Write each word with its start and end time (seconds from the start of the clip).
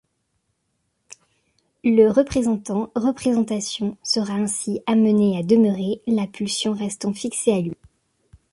Le 1.83 2.07
représentant-représentation 2.09 3.97
sera 4.01 4.33
ainsi 4.33 4.81
amené 4.87 5.37
à 5.37 5.43
demeurer, 5.43 6.01
la 6.07 6.25
pulsion 6.25 6.73
restant 6.73 7.13
fixée 7.13 7.51
à 7.53 7.61
lui. 7.61 7.75